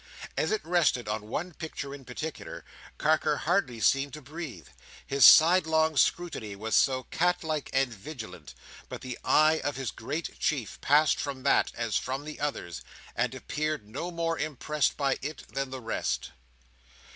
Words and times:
As 0.35 0.51
it 0.51 0.65
rested 0.65 1.07
on 1.07 1.27
one 1.27 1.53
picture 1.53 1.93
in 1.93 2.05
particular, 2.05 2.65
Carker 2.97 3.37
hardly 3.37 3.79
seemed 3.79 4.13
to 4.13 4.21
breathe, 4.23 4.67
his 5.05 5.25
sidelong 5.25 5.95
scrutiny 5.95 6.55
was 6.55 6.73
so 6.75 7.03
cat 7.11 7.43
like 7.43 7.69
and 7.71 7.93
vigilant, 7.93 8.55
but 8.89 9.01
the 9.01 9.19
eye 9.23 9.61
of 9.63 9.75
his 9.75 9.91
great 9.91 10.39
chief 10.39 10.81
passed 10.81 11.19
from 11.19 11.43
that, 11.43 11.71
as 11.75 11.97
from 11.97 12.25
the 12.25 12.39
others, 12.39 12.81
and 13.15 13.35
appeared 13.35 13.87
no 13.87 14.09
more 14.09 14.39
impressed 14.39 14.97
by 14.97 15.19
it 15.21 15.43
than 15.53 15.69
by 15.69 15.77
the 15.77 15.81
rest. 15.81 16.31